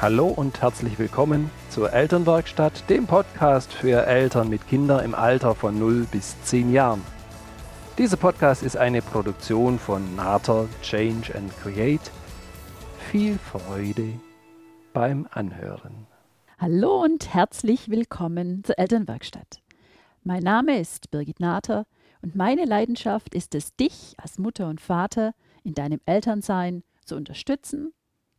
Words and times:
Hallo 0.00 0.28
und 0.28 0.62
herzlich 0.62 0.96
willkommen 1.00 1.50
zur 1.70 1.92
Elternwerkstatt, 1.92 2.88
dem 2.88 3.08
Podcast 3.08 3.72
für 3.72 4.06
Eltern 4.06 4.48
mit 4.48 4.68
Kindern 4.68 5.04
im 5.04 5.12
Alter 5.12 5.56
von 5.56 5.76
0 5.76 6.06
bis 6.12 6.40
10 6.44 6.72
Jahren. 6.72 7.02
Dieser 7.98 8.16
Podcast 8.16 8.62
ist 8.62 8.76
eine 8.76 9.02
Produktion 9.02 9.76
von 9.80 10.14
Nater 10.14 10.68
Change 10.82 11.34
and 11.34 11.50
Create. 11.58 12.12
Viel 13.10 13.38
Freude 13.38 14.12
beim 14.92 15.26
Anhören. 15.32 16.06
Hallo 16.58 17.02
und 17.02 17.34
herzlich 17.34 17.88
willkommen 17.88 18.62
zur 18.62 18.78
Elternwerkstatt. 18.78 19.60
Mein 20.22 20.44
Name 20.44 20.78
ist 20.78 21.10
Birgit 21.10 21.40
Nater 21.40 21.86
und 22.22 22.36
meine 22.36 22.66
Leidenschaft 22.66 23.34
ist 23.34 23.52
es, 23.56 23.74
dich 23.74 24.14
als 24.16 24.38
Mutter 24.38 24.68
und 24.68 24.80
Vater 24.80 25.34
in 25.64 25.74
deinem 25.74 26.00
Elternsein 26.06 26.84
zu 27.04 27.16
unterstützen, 27.16 27.92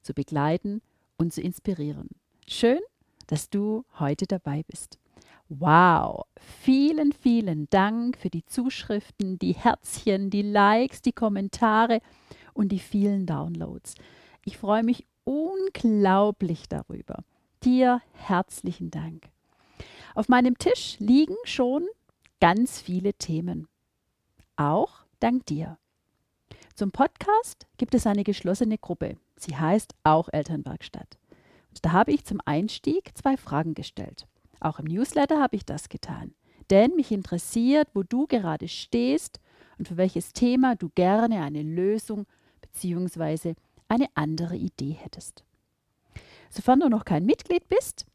zu 0.03 0.13
begleiten 0.13 0.81
und 1.19 1.33
zu 1.33 1.41
inspirieren. 1.41 2.09
Schön, 2.47 2.79
dass 3.27 3.49
du 3.49 3.85
heute 3.99 4.25
dabei 4.25 4.63
bist. 4.67 4.97
Wow, 5.49 6.25
vielen, 6.61 7.11
vielen 7.11 7.67
Dank 7.69 8.17
für 8.17 8.29
die 8.29 8.45
Zuschriften, 8.45 9.37
die 9.39 9.53
Herzchen, 9.53 10.29
die 10.29 10.43
Likes, 10.43 11.01
die 11.01 11.11
Kommentare 11.11 12.01
und 12.53 12.71
die 12.71 12.79
vielen 12.79 13.25
Downloads. 13.25 13.95
Ich 14.45 14.57
freue 14.57 14.83
mich 14.83 15.05
unglaublich 15.23 16.69
darüber. 16.69 17.23
Dir 17.63 18.01
herzlichen 18.13 18.91
Dank. 18.91 19.29
Auf 20.15 20.29
meinem 20.29 20.57
Tisch 20.57 20.97
liegen 20.99 21.35
schon 21.43 21.87
ganz 22.39 22.79
viele 22.79 23.13
Themen. 23.13 23.67
Auch 24.55 25.05
dank 25.19 25.45
dir. 25.47 25.77
Zum 26.79 26.91
Podcast 26.91 27.67
gibt 27.75 27.93
es 27.93 28.07
eine 28.07 28.23
geschlossene 28.23 28.77
Gruppe. 28.77 29.17
Sie 29.35 29.57
heißt 29.57 29.95
auch 30.05 30.29
Elternwerkstatt. 30.31 31.17
Und 31.71 31.83
da 31.83 31.91
habe 31.91 32.13
ich 32.13 32.23
zum 32.23 32.39
Einstieg 32.45 33.11
zwei 33.17 33.35
Fragen 33.35 33.73
gestellt. 33.73 34.27
Auch 34.61 34.79
im 34.79 34.85
Newsletter 34.85 35.41
habe 35.41 35.57
ich 35.57 35.65
das 35.65 35.89
getan. 35.89 36.33
Denn 36.69 36.95
mich 36.95 37.11
interessiert, 37.11 37.89
wo 37.93 38.03
du 38.03 38.27
gerade 38.27 38.69
stehst 38.69 39.41
und 39.77 39.89
für 39.89 39.97
welches 39.97 40.31
Thema 40.31 40.77
du 40.77 40.87
gerne 40.95 41.43
eine 41.43 41.63
Lösung 41.63 42.27
bzw. 42.61 43.55
eine 43.89 44.07
andere 44.13 44.55
Idee 44.55 44.93
hättest. 44.93 45.43
Sofern 46.49 46.79
du 46.79 46.87
noch 46.87 47.03
kein 47.03 47.25
Mitglied 47.25 47.67
bist, 47.67 48.05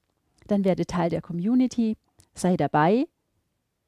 dann 0.47 0.65
werde 0.65 0.87
Teil 0.87 1.11
der 1.11 1.21
Community, 1.21 1.99
sei 2.33 2.57
dabei. 2.57 3.05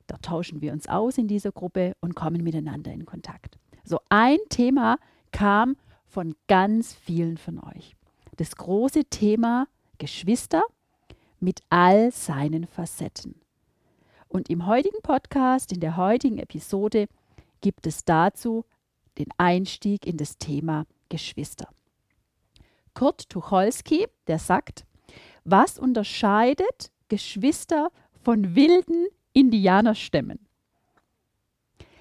Da 0.07 0.19
tauschen 0.19 0.61
wir 0.61 0.75
uns 0.75 0.87
aus 0.87 1.17
in 1.17 1.29
dieser 1.29 1.53
Gruppe 1.53 1.95
und 2.03 2.15
kommen 2.15 2.45
miteinander 2.45 2.93
in 2.93 3.07
Kontakt. 3.07 3.59
So 3.89 4.01
ein 4.09 4.39
Thema 4.49 4.99
kam 5.31 5.77
von 6.07 6.35
ganz 6.49 6.93
vielen 6.93 7.39
von 7.39 7.61
euch. 7.61 7.95
Das 8.37 8.57
große 8.57 9.05
Thema 9.05 9.69
Geschwister 9.99 10.65
mit 11.39 11.61
all 11.71 12.11
seinen 12.11 12.67
Facetten. 12.67 13.37
Und 14.27 14.51
im 14.51 14.67
heutigen 14.67 15.01
Podcast, 15.03 15.73
in 15.73 15.79
der 15.79 15.97
heutigen 15.97 16.39
Episode, 16.39 17.07
gibt 17.61 17.87
es 17.87 18.05
dazu 18.05 18.65
den 19.19 19.29
Einstieg 19.37 20.05
in 20.05 20.17
das 20.17 20.37
Thema 20.37 20.85
Geschwister. 21.09 21.69
Kurt 22.93 23.29
Tucholsky, 23.29 24.09
der 24.27 24.41
sagt, 24.41 24.85
was 25.45 25.79
unterscheidet 25.79 26.91
Geschwister 27.07 27.93
von 28.25 28.57
wilden 28.57 29.07
Indianerstämmen? 29.33 30.41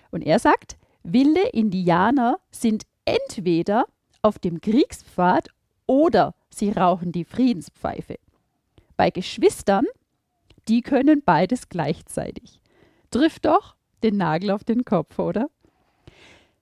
Und 0.09 0.23
er 0.23 0.39
sagt, 0.39 0.77
Wilde 1.08 1.50
Indianer 1.53 2.39
sind 2.50 2.84
entweder 3.06 3.86
auf 4.23 4.39
dem 4.39 4.59
Kriegspfad 4.59 5.49
oder 5.86 6.33
sie 6.49 6.71
rauchen 6.71 7.11
die 7.11 7.26
Friedenspfeife. 7.26 8.17
Bei 8.98 9.11
Geschwistern, 9.11 9.86
die 10.67 10.82
können 10.82 11.21
beides 11.23 11.70
gleichzeitig. 11.70 12.60
Trifft 13.11 13.45
doch 13.45 13.76
den 14.02 14.17
Nagel 14.17 14.49
auf 14.49 14.64
den 14.64 14.83
Kopf, 14.83 15.20
oder? 15.20 15.52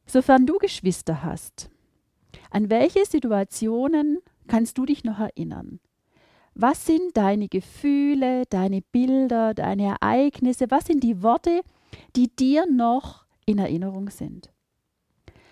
Sofern 0.06 0.46
du 0.46 0.58
Geschwister 0.58 1.24
hast, 1.24 1.70
an 2.52 2.70
welche 2.70 3.06
Situationen 3.06 4.20
kannst 4.48 4.78
du 4.78 4.86
dich 4.86 5.06
noch 5.06 5.20
erinnern? 5.20 5.80
Was 6.54 6.86
sind 6.86 7.16
deine 7.16 7.48
Gefühle, 7.48 8.44
deine 8.50 8.82
Bilder, 8.82 9.54
deine 9.54 9.96
Ereignisse? 10.02 10.66
Was 10.70 10.86
sind 10.86 11.02
die 11.02 11.24
Worte, 11.24 11.62
die 12.18 12.28
dir 12.28 12.66
noch 12.70 13.23
in 13.46 13.60
Erinnerung 13.60 14.10
sind. 14.10 14.52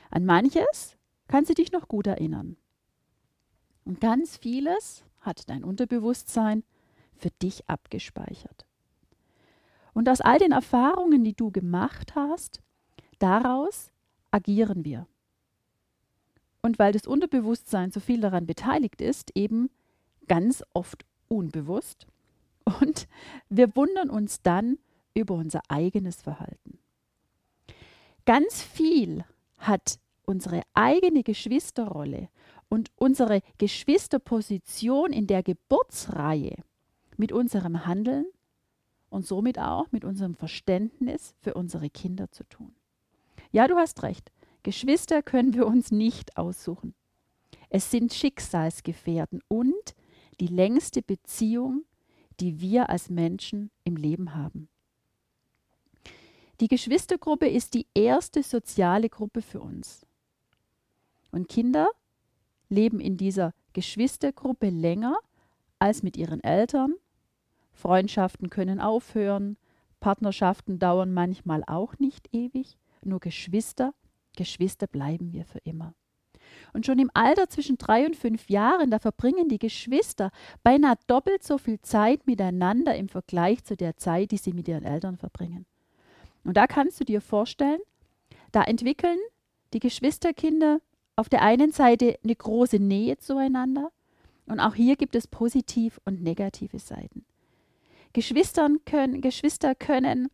An 0.10 0.26
manches 0.26 0.98
kannst 1.28 1.50
du 1.50 1.54
dich 1.54 1.72
noch 1.72 1.88
gut 1.88 2.08
erinnern. 2.08 2.58
Und 3.86 4.00
ganz 4.02 4.38
vieles 4.38 5.04
hat 5.22 5.50
dein 5.50 5.64
Unterbewusstsein 5.64 6.64
für 7.16 7.30
dich 7.42 7.68
abgespeichert. 7.70 8.66
Und 9.94 10.10
aus 10.10 10.22
all 10.22 10.40
den 10.40 10.52
Erfahrungen, 10.52 11.24
die 11.24 11.34
du 11.34 11.52
gemacht 11.52 12.16
hast, 12.16 12.62
daraus 13.20 13.92
agieren 14.32 14.86
wir. 14.86 15.08
Und 16.62 16.80
weil 16.80 16.94
das 16.94 17.08
Unterbewusstsein 17.08 17.92
so 17.92 18.00
viel 18.00 18.22
daran 18.22 18.46
beteiligt 18.46 19.02
ist, 19.02 19.32
eben 19.36 19.70
ganz 20.28 20.64
oft 20.74 21.06
unbewusst. 21.28 22.08
Und 22.80 23.08
wir 23.50 23.76
wundern 23.76 24.10
uns 24.10 24.42
dann 24.42 24.78
über 25.14 25.36
unser 25.36 25.62
eigenes 25.68 26.22
Verhalten. 26.22 26.80
Ganz 28.26 28.62
viel 28.62 29.26
hat 29.58 30.00
unsere 30.26 30.62
eigene 30.74 31.24
Geschwisterrolle 31.24 32.30
und 32.70 32.92
unsere 32.96 33.42
Geschwisterposition 33.58 35.12
in 35.12 35.28
der 35.28 35.44
Geburtsreihe 35.44 36.56
mit 37.18 37.32
unserem 37.32 37.86
Handeln 37.86 38.26
und 39.10 39.26
somit 39.26 39.60
auch 39.60 39.92
mit 39.92 40.06
unserem 40.06 40.36
Verständnis 40.36 41.36
für 41.42 41.54
unsere 41.54 41.90
Kinder 41.90 42.32
zu 42.32 42.44
tun. 42.46 42.74
Ja, 43.52 43.68
du 43.68 43.76
hast 43.76 44.04
recht. 44.04 44.32
Geschwister 44.64 45.22
können 45.22 45.54
wir 45.54 45.68
uns 45.68 45.92
nicht 45.92 46.38
aussuchen. 46.38 46.94
Es 47.70 47.92
sind 47.92 48.14
Schicksalsgefährten 48.14 49.42
und 49.48 49.96
die 50.40 50.48
längste 50.48 51.02
Beziehung, 51.02 51.84
die 52.40 52.62
wir 52.62 52.90
als 52.90 53.10
Menschen 53.10 53.72
im 53.84 53.96
Leben 53.96 54.36
haben. 54.36 54.70
Die 56.62 56.68
Geschwistergruppe 56.68 57.48
ist 57.48 57.74
die 57.74 57.88
erste 57.96 58.44
soziale 58.44 59.10
Gruppe 59.10 59.42
für 59.42 59.60
uns. 59.60 60.06
Und 61.32 61.50
Kinder 61.50 61.90
leben 62.70 63.00
in 63.00 63.18
dieser 63.18 63.56
Geschwistergruppe 63.74 64.70
länger 64.70 65.18
als 65.80 66.04
mit 66.04 66.18
ihren 66.18 66.44
Eltern. 66.44 66.94
Freundschaften 67.72 68.52
können 68.52 68.80
aufhören, 68.80 69.58
Partnerschaften 70.00 70.78
dauern 70.78 71.16
manchmal 71.16 71.64
auch 71.66 71.98
nicht 71.98 72.30
ewig, 72.32 72.78
nur 73.04 73.20
Geschwister, 73.20 73.96
Geschwister 74.38 74.86
bleiben 74.86 75.34
wir 75.34 75.46
für 75.46 75.60
immer. 75.64 75.96
Und 76.74 76.86
schon 76.86 77.00
im 77.00 77.10
Alter 77.16 77.50
zwischen 77.50 77.80
drei 77.80 78.06
und 78.06 78.16
fünf 78.16 78.52
Jahren, 78.52 78.92
da 78.92 79.00
verbringen 79.00 79.50
die 79.50 79.58
Geschwister 79.58 80.30
beinahe 80.62 80.98
doppelt 81.08 81.42
so 81.42 81.58
viel 81.58 81.82
Zeit 81.82 82.28
miteinander 82.28 82.96
im 82.96 83.10
Vergleich 83.10 83.64
zu 83.64 83.76
der 83.76 83.98
Zeit, 83.98 84.30
die 84.30 84.38
sie 84.38 84.54
mit 84.54 84.68
ihren 84.68 84.84
Eltern 84.84 85.18
verbringen. 85.18 85.66
Und 86.44 86.58
da 86.58 86.68
kannst 86.68 87.00
du 87.00 87.04
dir 87.04 87.22
vorstellen, 87.22 87.80
da 88.52 88.64
entwickeln 88.64 89.18
die 89.74 89.80
Geschwisterkinder 89.80 90.82
auf 91.16 91.30
der 91.30 91.42
einen 91.42 91.72
Seite 91.72 92.18
eine 92.24 92.36
große 92.36 92.78
Nähe 92.78 93.18
zueinander 93.18 93.92
und 94.48 94.60
auch 94.60 94.76
hier 94.76 94.96
gibt 94.96 95.16
es 95.16 95.28
positiv 95.28 96.00
und 96.04 96.22
negative 96.24 96.80
Seiten. 96.80 97.26
Geschwistern 98.14 98.80
können, 98.86 99.22
Geschwister 99.22 99.76
können 99.76 100.30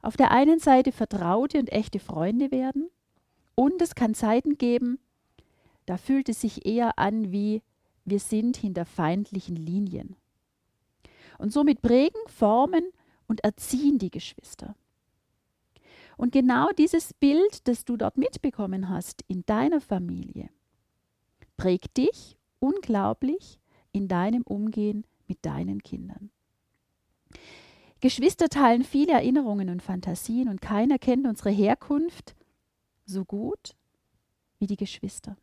auf 0.00 0.16
der 0.16 0.30
einen 0.30 0.60
Seite 0.60 0.92
vertraute 0.92 1.58
und 1.58 1.70
echte 1.70 1.98
Freunde 1.98 2.50
werden 2.50 2.88
und 3.54 3.82
es 3.82 3.94
kann 3.94 4.14
Zeiten 4.14 4.56
geben, 4.56 4.98
da 5.86 5.96
fühlt 5.96 6.28
es 6.28 6.40
sich 6.40 6.66
eher 6.66 6.98
an 6.98 7.32
wie 7.32 7.62
wir 8.04 8.20
sind 8.20 8.56
hinter 8.56 8.86
feindlichen 8.86 9.56
Linien. 9.56 10.16
Und 11.36 11.52
somit 11.52 11.82
prägen, 11.82 12.20
formen 12.26 12.84
und 13.26 13.44
erziehen 13.44 13.98
die 13.98 14.10
Geschwister. 14.10 14.74
Und 16.18 16.32
genau 16.32 16.68
dieses 16.76 17.14
Bild, 17.14 17.66
das 17.68 17.84
du 17.84 17.96
dort 17.96 18.18
mitbekommen 18.18 18.88
hast 18.88 19.22
in 19.28 19.46
deiner 19.46 19.80
Familie, 19.80 20.50
prägt 21.56 21.96
dich 21.96 22.36
unglaublich 22.58 23.60
in 23.92 24.08
deinem 24.08 24.42
Umgehen 24.42 25.06
mit 25.28 25.46
deinen 25.46 25.80
Kindern. 25.80 26.30
Geschwister 28.00 28.48
teilen 28.48 28.82
viele 28.82 29.12
Erinnerungen 29.12 29.70
und 29.70 29.80
Fantasien 29.80 30.48
und 30.48 30.60
keiner 30.60 30.98
kennt 30.98 31.24
unsere 31.24 31.50
Herkunft 31.50 32.34
so 33.06 33.24
gut 33.24 33.76
wie 34.58 34.66
die 34.66 34.76
Geschwister. 34.76 35.36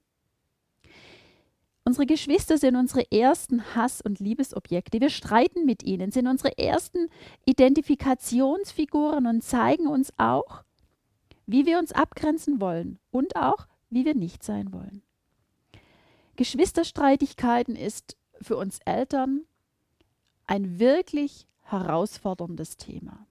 Unsere 1.85 2.05
Geschwister 2.05 2.57
sind 2.57 2.75
unsere 2.75 3.09
ersten 3.13 3.75
Hass- 3.75 4.01
und 4.01 4.19
Liebesobjekte. 4.19 4.99
Wir 4.99 5.09
streiten 5.09 5.65
mit 5.65 5.83
ihnen, 5.83 6.11
sind 6.11 6.27
unsere 6.27 6.57
ersten 6.57 7.07
Identifikationsfiguren 7.45 9.25
und 9.25 9.41
zeigen 9.41 9.87
uns 9.87 10.11
auch, 10.17 10.64
wie 11.45 11.65
wir 11.65 11.79
uns 11.79 11.91
abgrenzen 11.91 12.59
wollen 12.59 12.99
und 13.11 13.35
auch, 13.35 13.67
wie 13.89 14.05
wir 14.05 14.15
nicht 14.15 14.43
sein 14.43 14.73
wollen. 14.73 15.01
Geschwisterstreitigkeiten 16.35 17.75
ist 17.75 18.17
für 18.41 18.57
uns 18.57 18.79
Eltern 18.85 19.45
ein 20.47 20.79
wirklich 20.79 21.47
herausforderndes 21.61 22.77
Thema. 22.77 23.25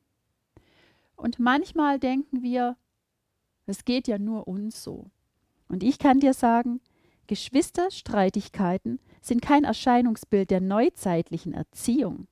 Und 1.16 1.38
manchmal 1.38 1.99
denken 1.99 2.43
wir, 2.43 2.76
es 3.66 3.84
geht 3.84 4.08
ja 4.08 4.19
nur 4.19 4.49
uns 4.49 4.82
so. 4.82 5.10
Und 5.69 5.82
ich 5.82 5.99
kann 5.99 6.20
dir 6.20 6.34
sagen, 6.34 6.81
Geschwisterstreitigkeiten 7.26 9.00
sind 9.20 9.40
kein 9.40 9.64
Erscheinungsbild 9.64 10.50
der 10.50 10.60
neuzeitlichen 10.60 11.55
Erziehung. 11.55 12.26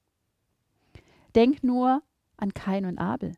Denk 1.34 1.64
nur 1.64 2.02
an 2.36 2.52
Kain 2.52 2.84
und 2.84 2.98
Abel. 2.98 3.34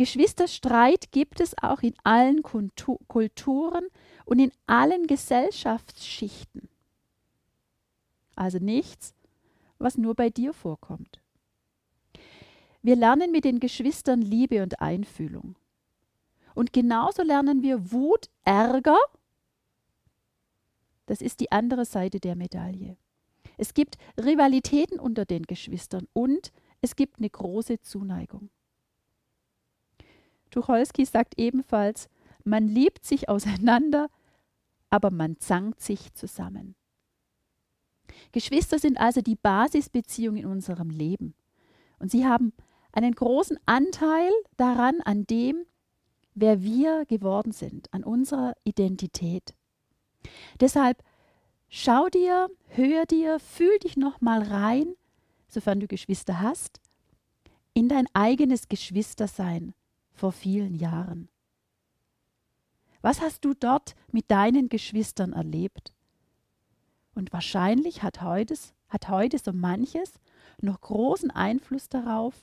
Geschwisterstreit 0.00 1.12
gibt 1.12 1.40
es 1.40 1.54
auch 1.62 1.82
in 1.82 1.92
allen 2.04 2.42
Kulturen 2.42 3.86
und 4.24 4.38
in 4.38 4.50
allen 4.66 5.06
Gesellschaftsschichten. 5.06 6.70
Also 8.34 8.56
nichts, 8.56 9.12
was 9.78 9.98
nur 9.98 10.14
bei 10.14 10.30
dir 10.30 10.54
vorkommt. 10.54 11.20
Wir 12.80 12.96
lernen 12.96 13.30
mit 13.30 13.44
den 13.44 13.60
Geschwistern 13.60 14.22
Liebe 14.22 14.62
und 14.62 14.80
Einfühlung. 14.80 15.56
Und 16.54 16.72
genauso 16.72 17.22
lernen 17.22 17.62
wir 17.62 17.92
Wut, 17.92 18.30
Ärger. 18.42 18.96
Das 21.04 21.20
ist 21.20 21.40
die 21.40 21.52
andere 21.52 21.84
Seite 21.84 22.20
der 22.20 22.36
Medaille. 22.36 22.96
Es 23.58 23.74
gibt 23.74 23.98
Rivalitäten 24.16 24.98
unter 24.98 25.26
den 25.26 25.42
Geschwistern 25.42 26.08
und 26.14 26.52
es 26.80 26.96
gibt 26.96 27.18
eine 27.18 27.28
große 27.28 27.82
Zuneigung. 27.82 28.48
Tucholsky 30.50 31.04
sagt 31.04 31.38
ebenfalls, 31.38 32.08
man 32.44 32.68
liebt 32.68 33.04
sich 33.04 33.28
auseinander, 33.28 34.08
aber 34.88 35.10
man 35.10 35.38
zankt 35.38 35.80
sich 35.80 36.12
zusammen. 36.14 36.74
Geschwister 38.32 38.78
sind 38.78 38.98
also 38.98 39.20
die 39.20 39.36
Basisbeziehung 39.36 40.36
in 40.36 40.46
unserem 40.46 40.90
Leben. 40.90 41.34
Und 41.98 42.10
sie 42.10 42.26
haben 42.26 42.52
einen 42.92 43.14
großen 43.14 43.58
Anteil 43.66 44.30
daran, 44.56 45.00
an 45.04 45.26
dem, 45.26 45.64
wer 46.34 46.62
wir 46.62 47.04
geworden 47.06 47.52
sind, 47.52 47.92
an 47.92 48.04
unserer 48.04 48.54
Identität. 48.64 49.54
Deshalb 50.60 51.02
schau 51.68 52.08
dir, 52.08 52.48
hör 52.68 53.06
dir, 53.06 53.38
fühl 53.38 53.78
dich 53.78 53.96
noch 53.96 54.20
mal 54.20 54.42
rein, 54.42 54.94
sofern 55.48 55.80
du 55.80 55.86
Geschwister 55.86 56.40
hast, 56.40 56.80
in 57.74 57.88
dein 57.88 58.06
eigenes 58.12 58.68
Geschwistersein 58.68 59.74
vor 60.12 60.32
vielen 60.32 60.74
Jahren. 60.74 61.28
Was 63.02 63.20
hast 63.20 63.44
du 63.44 63.54
dort 63.54 63.94
mit 64.12 64.30
deinen 64.30 64.68
Geschwistern 64.68 65.32
erlebt? 65.32 65.94
Und 67.14 67.32
wahrscheinlich 67.32 68.02
hat 68.02 68.22
heute, 68.22 68.54
hat 68.88 69.08
heute 69.08 69.38
so 69.38 69.52
manches 69.52 70.20
noch 70.60 70.80
großen 70.80 71.30
Einfluss 71.30 71.88
darauf, 71.88 72.34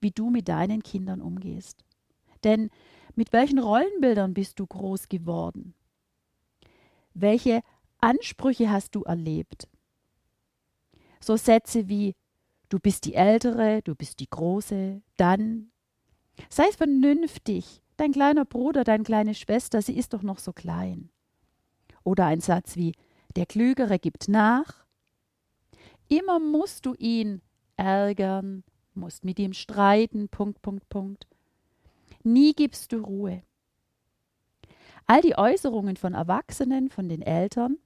wie 0.00 0.10
du 0.10 0.30
mit 0.30 0.48
deinen 0.48 0.82
Kindern 0.82 1.20
umgehst. 1.20 1.84
Denn 2.42 2.70
mit 3.14 3.32
welchen 3.32 3.58
Rollenbildern 3.58 4.34
bist 4.34 4.58
du 4.58 4.66
groß 4.66 5.08
geworden? 5.08 5.74
Welche 7.12 7.62
Ansprüche 7.98 8.70
hast 8.70 8.94
du 8.94 9.02
erlebt? 9.02 9.68
So 11.20 11.36
Sätze 11.36 11.88
wie 11.88 12.14
du 12.68 12.78
bist 12.78 13.04
die 13.04 13.14
Ältere, 13.14 13.82
du 13.82 13.94
bist 13.94 14.20
die 14.20 14.28
Große, 14.28 15.00
dann. 15.16 15.70
Sei 16.48 16.70
vernünftig, 16.72 17.82
dein 17.96 18.12
kleiner 18.12 18.44
Bruder, 18.44 18.84
deine 18.84 19.04
kleine 19.04 19.34
Schwester, 19.34 19.82
sie 19.82 19.96
ist 19.96 20.12
doch 20.14 20.22
noch 20.22 20.38
so 20.38 20.52
klein. 20.52 21.10
Oder 22.02 22.26
ein 22.26 22.40
Satz 22.40 22.76
wie 22.76 22.94
der 23.36 23.46
Klügere 23.46 23.98
gibt 23.98 24.28
nach. 24.28 24.84
Immer 26.08 26.38
musst 26.38 26.86
du 26.86 26.94
ihn 26.94 27.40
ärgern, 27.76 28.62
musst 28.94 29.24
mit 29.24 29.38
ihm 29.38 29.52
streiten, 29.52 30.28
Punkt, 30.28 30.62
Punkt, 30.62 30.88
Punkt. 30.88 31.26
Nie 32.22 32.52
gibst 32.52 32.92
du 32.92 32.98
Ruhe. 32.98 33.42
All 35.06 35.20
die 35.20 35.36
Äußerungen 35.36 35.96
von 35.96 36.14
Erwachsenen, 36.14 36.88
von 36.88 37.08
den 37.08 37.20
Eltern, 37.20 37.78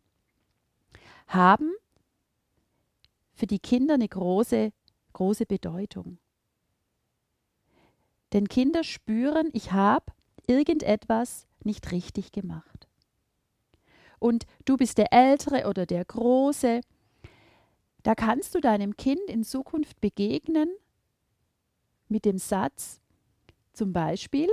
haben 1.26 1.72
für 3.34 3.46
die 3.46 3.58
Kinder 3.58 3.94
eine 3.94 4.08
große, 4.08 4.72
große 5.12 5.46
Bedeutung. 5.46 6.18
Denn 8.32 8.48
Kinder 8.48 8.84
spüren, 8.84 9.48
ich 9.52 9.72
habe 9.72 10.06
irgendetwas 10.46 11.46
nicht 11.64 11.92
richtig 11.92 12.32
gemacht. 12.32 12.88
Und 14.18 14.46
du 14.64 14.76
bist 14.76 14.98
der 14.98 15.12
Ältere 15.12 15.68
oder 15.68 15.86
der 15.86 16.04
Große. 16.04 16.80
Da 18.02 18.14
kannst 18.14 18.54
du 18.54 18.60
deinem 18.60 18.96
Kind 18.96 19.20
in 19.28 19.44
Zukunft 19.44 20.00
begegnen 20.00 20.70
mit 22.08 22.24
dem 22.24 22.38
Satz 22.38 23.00
zum 23.72 23.92
Beispiel, 23.92 24.48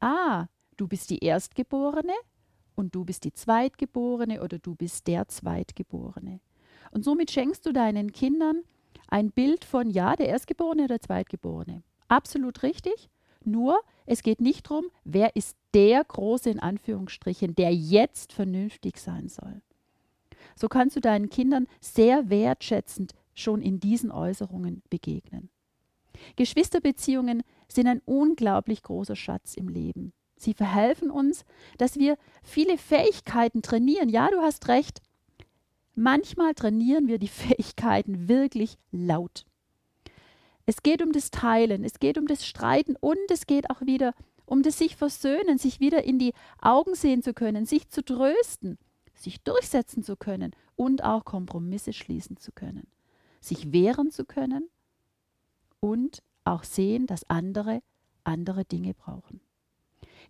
ah, 0.00 0.46
du 0.76 0.88
bist 0.88 1.10
die 1.10 1.18
Erstgeborene 1.18 2.14
und 2.76 2.94
du 2.94 3.04
bist 3.04 3.24
die 3.24 3.32
Zweitgeborene 3.32 4.42
oder 4.42 4.58
du 4.58 4.74
bist 4.74 5.06
der 5.06 5.28
Zweitgeborene. 5.28 6.40
Und 6.92 7.04
somit 7.04 7.30
schenkst 7.30 7.66
du 7.66 7.72
deinen 7.72 8.12
Kindern 8.12 8.62
ein 9.08 9.30
Bild 9.30 9.64
von, 9.64 9.90
ja, 9.90 10.16
der 10.16 10.28
Erstgeborene 10.28 10.84
oder 10.84 10.98
der 10.98 11.02
Zweitgeborene. 11.02 11.82
Absolut 12.08 12.62
richtig. 12.62 13.08
Nur, 13.44 13.80
es 14.06 14.22
geht 14.22 14.40
nicht 14.40 14.68
darum, 14.68 14.86
wer 15.04 15.36
ist 15.36 15.56
der 15.74 16.02
Große 16.04 16.50
in 16.50 16.58
Anführungsstrichen, 16.58 17.54
der 17.54 17.74
jetzt 17.74 18.32
vernünftig 18.32 18.98
sein 18.98 19.28
soll. 19.28 19.62
So 20.56 20.68
kannst 20.68 20.96
du 20.96 21.00
deinen 21.00 21.30
Kindern 21.30 21.66
sehr 21.80 22.30
wertschätzend 22.30 23.14
schon 23.34 23.62
in 23.62 23.80
diesen 23.80 24.10
Äußerungen 24.10 24.82
begegnen. 24.90 25.50
Geschwisterbeziehungen 26.36 27.42
sind 27.68 27.86
ein 27.86 28.02
unglaublich 28.04 28.82
großer 28.82 29.14
Schatz 29.14 29.54
im 29.54 29.68
Leben. 29.68 30.12
Sie 30.36 30.54
verhelfen 30.54 31.10
uns, 31.10 31.44
dass 31.78 31.96
wir 31.96 32.16
viele 32.42 32.78
Fähigkeiten 32.78 33.62
trainieren. 33.62 34.08
Ja, 34.08 34.28
du 34.30 34.40
hast 34.40 34.68
recht. 34.68 35.00
Manchmal 35.94 36.54
trainieren 36.54 37.08
wir 37.08 37.18
die 37.18 37.28
Fähigkeiten 37.28 38.28
wirklich 38.28 38.78
laut. 38.90 39.44
Es 40.68 40.82
geht 40.82 41.00
um 41.00 41.12
das 41.12 41.30
Teilen, 41.30 41.82
es 41.82 41.98
geht 41.98 42.18
um 42.18 42.26
das 42.26 42.44
Streiten 42.44 42.94
und 43.00 43.16
es 43.30 43.46
geht 43.46 43.70
auch 43.70 43.80
wieder 43.80 44.12
um 44.44 44.62
das 44.62 44.76
sich 44.76 44.96
versöhnen, 44.96 45.56
sich 45.56 45.80
wieder 45.80 46.04
in 46.04 46.18
die 46.18 46.34
Augen 46.60 46.94
sehen 46.94 47.22
zu 47.22 47.32
können, 47.32 47.64
sich 47.64 47.88
zu 47.88 48.04
trösten, 48.04 48.76
sich 49.14 49.40
durchsetzen 49.40 50.02
zu 50.02 50.14
können 50.14 50.54
und 50.76 51.04
auch 51.04 51.24
Kompromisse 51.24 51.94
schließen 51.94 52.36
zu 52.36 52.52
können, 52.52 52.86
sich 53.40 53.72
wehren 53.72 54.10
zu 54.10 54.26
können 54.26 54.68
und 55.80 56.22
auch 56.44 56.64
sehen, 56.64 57.06
dass 57.06 57.30
andere 57.30 57.80
andere 58.24 58.66
Dinge 58.66 58.92
brauchen. 58.92 59.40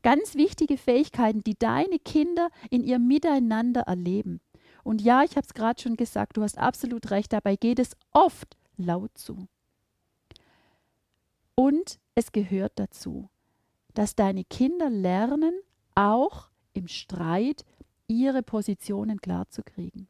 Ganz 0.05 0.37
wichtige 0.37 0.77
Fähigkeiten, 0.77 1.43
die 1.43 1.59
deine 1.59 1.99
Kinder 1.99 2.51
in 2.71 2.85
ihrem 2.85 3.09
Miteinander 3.09 3.81
erleben. 3.81 4.41
Und 4.85 5.03
ja, 5.03 5.25
ich 5.25 5.33
habe 5.33 5.49
es 5.49 5.55
gerade 5.55 5.83
schon 5.83 5.97
gesagt, 5.97 6.37
du 6.37 6.45
hast 6.45 6.59
absolut 6.59 7.11
recht, 7.11 7.33
dabei 7.33 7.57
geht 7.57 7.81
es 7.81 7.97
oft 8.13 8.57
laut 8.77 9.11
zu. 9.19 9.49
Und 11.59 11.99
es 12.15 12.31
gehört 12.31 12.75
dazu, 12.77 13.31
dass 13.93 14.15
deine 14.15 14.45
Kinder 14.45 14.91
lernen, 14.91 15.61
auch 15.97 16.51
im 16.73 16.87
Streit 16.87 17.65
ihre 18.07 18.45
Positionen 18.45 19.21
klarzukriegen. 19.21 20.07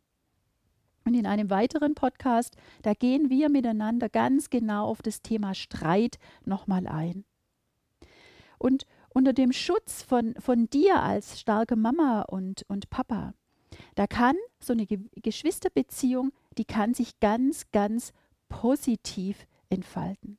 Und 1.06 1.14
in 1.14 1.24
einem 1.24 1.48
weiteren 1.48 1.94
Podcast, 1.94 2.54
da 2.82 2.92
gehen 2.92 3.30
wir 3.30 3.48
miteinander 3.48 4.10
ganz 4.10 4.50
genau 4.50 4.88
auf 4.88 5.00
das 5.00 5.22
Thema 5.22 5.54
Streit 5.54 6.18
nochmal 6.44 6.86
ein. 6.86 7.24
Und 8.58 8.84
unter 9.08 9.32
dem 9.32 9.52
Schutz 9.52 10.02
von, 10.02 10.34
von 10.38 10.68
dir 10.68 11.02
als 11.02 11.40
starke 11.40 11.76
Mama 11.76 12.26
und, 12.28 12.66
und 12.68 12.90
Papa, 12.90 13.32
da 13.94 14.06
kann 14.06 14.36
so 14.60 14.74
eine 14.74 14.86
Geschwisterbeziehung, 14.86 16.30
die 16.58 16.66
kann 16.66 16.92
sich 16.92 17.20
ganz, 17.20 17.70
ganz 17.70 18.12
positiv 18.50 19.46
entfalten. 19.70 20.36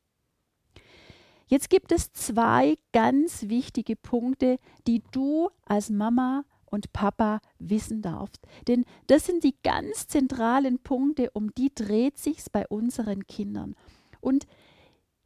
Jetzt 1.50 1.72
gibt 1.72 1.92
es 1.92 2.14
zwei 2.14 2.76
ganz 2.94 3.50
wichtige 3.50 3.96
Punkte, 3.96 4.60
die 4.86 5.02
du 5.12 5.50
als 5.66 5.90
Mama 5.90 6.46
und 6.66 6.94
Papa 6.94 7.42
wissen 7.58 8.04
darfst. 8.04 8.46
Denn 8.68 8.86
das 9.08 9.26
sind 9.26 9.44
die 9.44 9.56
ganz 9.64 10.06
zentralen 10.06 10.78
Punkte, 10.78 11.32
um 11.32 11.52
die 11.56 11.74
dreht 11.74 12.20
sich's 12.20 12.52
bei 12.52 12.68
unseren 12.68 13.26
Kindern. 13.26 13.76
Und 14.22 14.46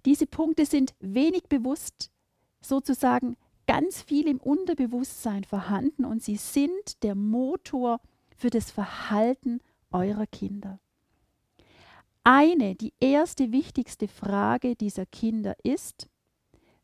diese 0.06 0.25
Punkte 0.25 0.65
sind 0.65 0.96
wenig 1.01 1.44
bewusst, 1.50 2.10
sozusagen 2.62 3.36
ganz 3.68 4.01
viel 4.01 4.30
im 4.30 4.39
Unterbewusstsein 4.39 5.44
vorhanden 5.44 6.06
und 6.06 6.24
sie 6.24 6.38
sind 6.38 7.03
der 7.03 7.15
Motor 7.15 8.00
für 8.38 8.50
das 8.50 8.72
Verhalten 8.72 9.60
eurer 9.92 10.27
Kinder. 10.27 10.80
Eine, 12.24 12.75
die 12.75 12.94
erste 13.01 13.51
wichtigste 13.51 14.08
Frage 14.08 14.77
dieser 14.77 15.06
Kinder 15.06 15.56
ist, 15.63 16.08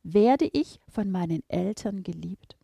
werde 0.03 0.49
ich 0.51 0.79
von 0.87 1.11
meinen 1.11 1.43
Eltern 1.47 2.03
geliebt? 2.03 2.55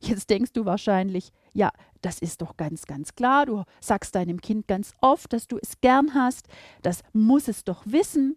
Jetzt 0.00 0.28
denkst 0.28 0.52
du 0.52 0.64
wahrscheinlich, 0.64 1.30
ja, 1.54 1.70
das 2.02 2.18
ist 2.18 2.42
doch 2.42 2.56
ganz, 2.56 2.84
ganz 2.84 3.14
klar. 3.14 3.46
Du 3.46 3.64
sagst 3.80 4.14
deinem 4.14 4.40
Kind 4.40 4.68
ganz 4.68 4.92
oft, 5.00 5.32
dass 5.32 5.46
du 5.46 5.58
es 5.58 5.80
gern 5.80 6.14
hast. 6.14 6.48
Das 6.82 7.02
muss 7.12 7.48
es 7.48 7.64
doch 7.64 7.82
wissen. 7.86 8.36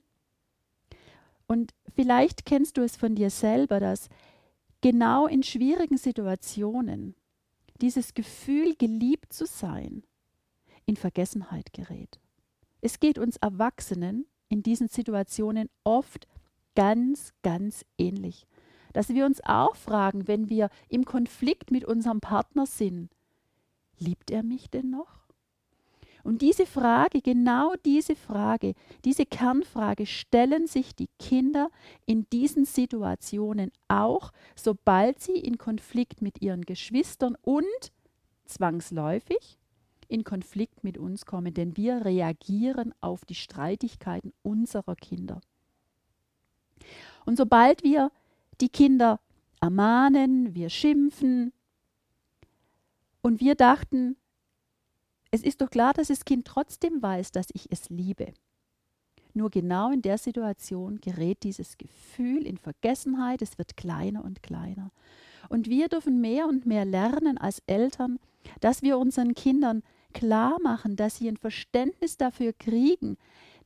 Und 1.47 1.73
vielleicht 1.93 2.45
kennst 2.45 2.77
du 2.77 2.81
es 2.83 2.95
von 2.95 3.15
dir 3.15 3.29
selber, 3.29 3.79
dass 3.79 4.09
genau 4.81 5.27
in 5.27 5.43
schwierigen 5.43 5.97
Situationen 5.97 7.15
dieses 7.81 8.13
Gefühl, 8.13 8.75
geliebt 8.75 9.33
zu 9.33 9.45
sein, 9.45 10.03
in 10.85 10.95
Vergessenheit 10.95 11.73
gerät. 11.73 12.19
Es 12.81 12.99
geht 12.99 13.17
uns 13.17 13.37
Erwachsenen 13.37 14.25
in 14.49 14.63
diesen 14.63 14.87
Situationen 14.87 15.69
oft 15.83 16.27
ganz, 16.77 17.33
ganz 17.41 17.83
ähnlich. 17.97 18.45
Dass 18.93 19.09
wir 19.09 19.25
uns 19.25 19.41
auch 19.43 19.75
fragen, 19.75 20.27
wenn 20.27 20.47
wir 20.47 20.69
im 20.89 21.05
Konflikt 21.05 21.71
mit 21.71 21.83
unserem 21.85 22.21
Partner 22.21 22.67
sind, 22.67 23.09
liebt 23.97 24.29
er 24.29 24.43
mich 24.43 24.69
denn 24.69 24.91
noch? 24.91 25.25
Und 26.23 26.43
diese 26.43 26.67
Frage, 26.67 27.21
genau 27.21 27.73
diese 27.83 28.15
Frage, 28.15 28.75
diese 29.05 29.25
Kernfrage 29.25 30.05
stellen 30.05 30.67
sich 30.67 30.93
die 30.93 31.09
Kinder 31.17 31.71
in 32.05 32.27
diesen 32.31 32.65
Situationen 32.65 33.71
auch, 33.87 34.31
sobald 34.55 35.19
sie 35.19 35.37
in 35.37 35.57
Konflikt 35.57 36.21
mit 36.21 36.43
ihren 36.43 36.61
Geschwistern 36.61 37.35
und 37.41 37.91
zwangsläufig 38.45 39.57
in 40.09 40.23
Konflikt 40.23 40.83
mit 40.83 40.99
uns 40.99 41.25
kommen, 41.25 41.55
denn 41.55 41.75
wir 41.75 42.05
reagieren 42.05 42.93
auf 43.01 43.25
die 43.25 43.35
Streitigkeiten 43.35 44.31
unserer 44.43 44.95
Kinder. 44.95 45.41
Und 47.25 47.37
sobald 47.37 47.83
wir 47.83 48.11
die 48.61 48.69
Kinder 48.69 49.19
ermahnen, 49.61 50.55
wir 50.55 50.69
schimpfen 50.69 51.51
und 53.21 53.39
wir 53.39 53.55
dachten, 53.55 54.15
es 55.31 55.43
ist 55.43 55.61
doch 55.61 55.69
klar, 55.69 55.93
dass 55.93 56.07
das 56.07 56.25
Kind 56.25 56.45
trotzdem 56.45 57.01
weiß, 57.01 57.31
dass 57.31 57.47
ich 57.53 57.71
es 57.71 57.89
liebe. 57.89 58.33
Nur 59.33 59.49
genau 59.49 59.91
in 59.91 60.01
der 60.01 60.17
Situation 60.17 60.99
gerät 60.99 61.43
dieses 61.43 61.77
Gefühl 61.77 62.45
in 62.45 62.57
Vergessenheit, 62.57 63.41
es 63.41 63.57
wird 63.57 63.77
kleiner 63.77 64.23
und 64.23 64.41
kleiner. 64.41 64.91
Und 65.49 65.67
wir 65.69 65.89
dürfen 65.89 66.21
mehr 66.21 66.47
und 66.47 66.65
mehr 66.65 66.85
lernen 66.85 67.37
als 67.37 67.61
Eltern, 67.67 68.19
dass 68.61 68.81
wir 68.81 68.97
unseren 68.97 69.35
Kindern 69.35 69.83
klar 70.13 70.57
machen, 70.61 70.95
dass 70.95 71.17
sie 71.17 71.27
ein 71.27 71.37
Verständnis 71.37 72.17
dafür 72.17 72.53
kriegen, 72.53 73.17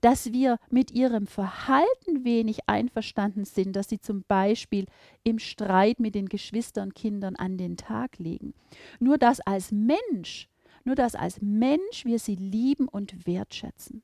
dass 0.01 0.33
wir 0.33 0.57
mit 0.69 0.91
ihrem 0.91 1.27
Verhalten 1.27 2.23
wenig 2.23 2.67
einverstanden 2.67 3.45
sind, 3.45 3.75
dass 3.75 3.89
sie 3.89 3.99
zum 3.99 4.23
Beispiel 4.27 4.85
im 5.23 5.39
Streit 5.39 5.99
mit 5.99 6.15
den 6.15 6.27
Geschwisternkindern 6.27 7.35
an 7.35 7.57
den 7.57 7.77
Tag 7.77 8.17
legen. 8.17 8.53
Nur 8.99 9.17
dass 9.17 9.39
als 9.39 9.71
Mensch 9.71 10.49
nur 10.83 10.95
dass 10.95 11.15
als 11.15 11.41
Mensch 11.41 12.05
wir 12.05 12.19
sie 12.19 12.35
lieben 12.35 12.87
und 12.87 13.25
wertschätzen. 13.27 14.03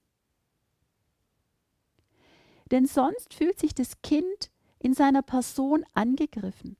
Denn 2.72 2.86
sonst 2.86 3.34
fühlt 3.34 3.60
sich 3.60 3.74
das 3.74 4.02
Kind 4.02 4.52
in 4.80 4.94
seiner 4.94 5.22
Person 5.22 5.86
angegriffen 5.94 6.76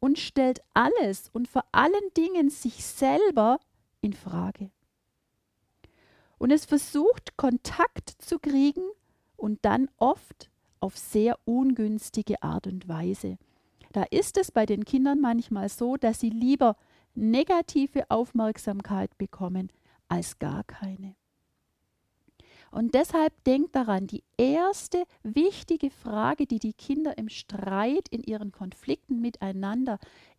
und 0.00 0.18
stellt 0.18 0.62
alles 0.74 1.28
und 1.32 1.48
vor 1.48 1.64
allen 1.72 1.92
Dingen 2.16 2.50
sich 2.50 2.84
selber 2.84 3.60
in 4.00 4.12
Frage. 4.12 4.70
Und 6.38 6.50
es 6.50 6.64
versucht 6.64 7.36
Kontakt 7.36 8.10
zu 8.18 8.38
kriegen 8.38 8.84
und 9.36 9.58
dann 9.62 9.88
oft 9.96 10.50
auf 10.80 10.96
sehr 10.96 11.38
ungünstige 11.44 12.42
Art 12.42 12.66
und 12.66 12.88
Weise. 12.88 13.38
Da 13.92 14.04
ist 14.04 14.36
es 14.36 14.52
bei 14.52 14.66
den 14.66 14.84
Kindern 14.84 15.20
manchmal 15.20 15.68
so, 15.68 15.96
dass 15.96 16.20
sie 16.20 16.30
lieber 16.30 16.76
negative 17.14 18.10
Aufmerksamkeit 18.10 19.16
bekommen 19.18 19.70
als 20.08 20.38
gar 20.38 20.64
keine. 20.64 21.14
Und 22.70 22.94
deshalb 22.94 23.32
denkt 23.44 23.74
daran, 23.74 24.06
die 24.06 24.22
erste 24.36 25.04
wichtige 25.22 25.90
Frage, 25.90 26.46
die 26.46 26.58
die 26.58 26.74
Kinder 26.74 27.16
im 27.16 27.30
Streit, 27.30 28.08
in 28.10 28.22
ihren 28.22 28.52
Konflikten 28.52 29.20
miteinander 29.20 29.98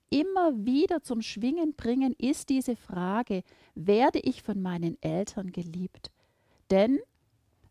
immer 0.09 0.65
wieder 0.65 1.01
zum 1.01 1.21
Schwingen 1.21 1.73
bringen, 1.75 2.13
ist 2.17 2.49
diese 2.49 2.75
Frage, 2.75 3.43
werde 3.75 4.19
ich 4.19 4.41
von 4.41 4.61
meinen 4.61 4.97
Eltern 5.01 5.51
geliebt? 5.51 6.11
Denn 6.71 6.99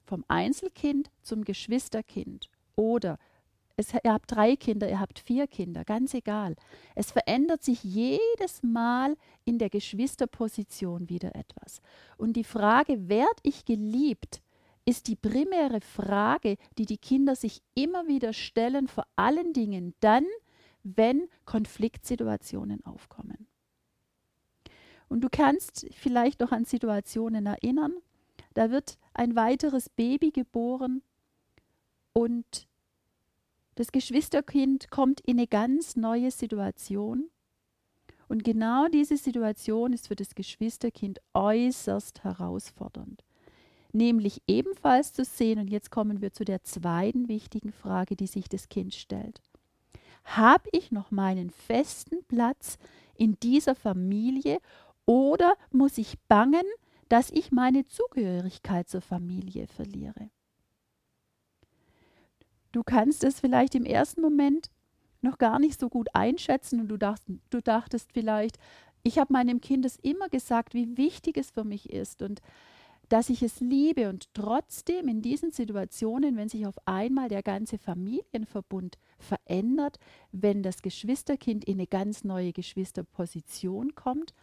vom 0.05 0.25
Einzelkind 0.29 1.11
zum 1.23 1.45
Geschwisterkind 1.45 2.49
oder 2.77 3.19
es, 3.79 3.95
ihr 3.95 4.13
habt 4.13 4.33
drei 4.33 4.57
Kinder, 4.57 4.89
ihr 4.89 4.99
habt 4.99 5.21
vier 5.21 5.47
Kinder, 5.47 5.85
ganz 5.85 6.13
egal. 6.13 6.57
Es 6.97 7.13
verändert 7.13 7.63
sich 7.63 7.85
jedes 7.85 8.63
Mal 8.65 9.17
in 9.45 9.59
der 9.59 9.71
Geschwisterposition 9.71 11.09
wieder 11.09 11.37
etwas. 11.37 11.81
Und 12.17 12.33
die 12.35 12.45
Frage, 12.45 13.09
werd 13.09 13.39
ich 13.45 13.65
geliebt, 13.65 14.43
ist 14.85 15.07
die 15.07 15.15
primäre 15.15 15.81
Frage, 15.81 16.57
die 16.77 16.87
die 16.87 16.99
Kinder 16.99 17.37
sich 17.37 17.63
immer 17.75 18.09
wieder 18.09 18.33
stellen, 18.33 18.89
vor 18.89 19.07
allen 19.15 19.53
Dingen 19.53 19.95
dann, 20.01 20.25
wenn 20.97 21.29
Konfliktsituationen 21.45 22.85
aufkommen. 22.85 23.47
Und 25.09 25.23
du 25.23 25.29
kannst 25.31 25.87
vielleicht 25.95 26.41
noch 26.41 26.53
an 26.53 26.65
Situationen 26.65 27.47
erinnern, 27.47 27.95
da 28.55 28.71
wird 28.71 28.99
ein 29.15 29.37
weiteres 29.37 29.89
Baby 29.89 30.31
geboren 30.31 31.03
und 32.13 32.67
das 33.77 33.93
Geschwisterkind 33.93 34.91
kommt 34.91 35.21
in 35.21 35.39
eine 35.39 35.47
ganz 35.47 35.95
neue 35.95 36.33
Situation. 36.33 37.31
Und 38.27 38.43
genau 38.43 38.89
diese 38.89 39.17
Situation 39.17 39.93
ist 39.93 40.09
für 40.09 40.17
das 40.17 40.35
Geschwisterkind 40.35 41.21
äußerst 41.33 42.25
herausfordernd. 42.25 43.23
Nämlich 43.93 44.43
ebenfalls 44.49 45.13
zu 45.13 45.25
sehen, 45.25 45.61
und 45.61 45.71
jetzt 45.71 45.91
kommen 45.91 46.21
wir 46.21 46.33
zu 46.33 46.45
der 46.45 46.63
zweiten 46.65 47.29
wichtigen 47.29 47.73
Frage, 47.73 48.17
die 48.17 48.27
sich 48.27 48.49
das 48.49 48.69
Kind 48.69 48.95
stellt. 48.95 49.41
Habe 50.37 50.69
ich 50.73 50.93
noch 50.93 51.11
meinen 51.11 51.51
festen 51.51 52.23
Platz 52.25 52.77
in 53.17 53.39
dieser 53.41 53.75
Familie 53.75 54.59
oder 55.07 55.55
muss 55.71 55.97
ich 55.97 56.19
bangen, 56.29 56.65
dass 57.09 57.31
ich 57.31 57.51
meine 57.51 57.87
Zugehörigkeit 57.87 58.89
zur 58.91 59.01
Familie 59.01 59.67
verliere? 59.67 60.31
Du 62.73 62.83
kannst 62.83 63.25
es 63.25 63.41
vielleicht 63.41 63.75
im 63.75 63.87
ersten 63.87 64.21
Moment 64.21 64.71
noch 65.23 65.39
gar 65.39 65.59
nicht 65.59 65.81
so 65.81 65.89
gut 65.89 66.15
einschätzen 66.15 66.81
und 66.81 66.89
du, 66.89 66.99
dacht, 66.99 67.23
du 67.49 67.63
dachtest 67.63 68.13
vielleicht, 68.13 68.59
ich 69.03 69.19
habe 69.19 69.33
meinem 69.33 69.63
Kind 69.63 69.87
es 69.87 69.97
immer 69.97 70.29
gesagt, 70.29 70.75
wie 70.75 70.99
wichtig 70.99 71.39
es 71.39 71.51
für 71.51 71.65
mich 71.65 71.91
ist 71.91 72.21
und 72.21 72.43
dass 73.09 73.31
ich 73.31 73.43
es 73.43 73.61
liebe 73.61 74.09
und 74.09 74.33
trotzdem 74.35 75.09
in 75.09 75.23
diesen 75.23 75.51
Situationen, 75.51 76.37
wenn 76.37 76.49
sich 76.49 76.67
auf 76.67 76.77
einmal 76.85 77.29
der 77.29 77.43
ganze 77.43 77.79
Familienverbund 77.79 78.99
verändert, 79.19 79.99
wenn 80.31 80.63
das 80.63 80.83
Geschwisterkind 80.83 81.65
in 81.65 81.79
eine 81.79 81.87
ganz 81.87 82.25
neue 82.25 82.53
Geschwisterposition 82.53 83.95
kommt, 83.95 84.35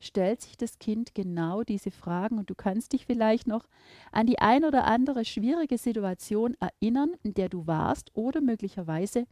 stellt 0.00 0.40
sich 0.40 0.56
das 0.56 0.78
Kind 0.78 1.14
genau 1.14 1.62
diese 1.62 1.90
Fragen. 1.90 2.38
Und 2.38 2.50
du 2.50 2.54
kannst 2.54 2.92
dich 2.92 3.06
vielleicht 3.06 3.46
noch 3.46 3.66
an 4.12 4.26
die 4.26 4.38
ein 4.38 4.64
oder 4.64 4.84
andere 4.84 5.24
schwierige 5.24 5.78
Situation 5.78 6.56
erinnern, 6.60 7.12
in 7.22 7.34
der 7.34 7.48
du 7.48 7.66
warst 7.66 8.10
oder 8.14 8.40
möglicherweise 8.40 9.26